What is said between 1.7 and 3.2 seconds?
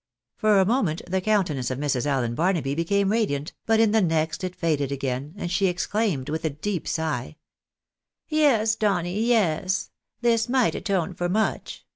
Mrs. Allen Bar naby became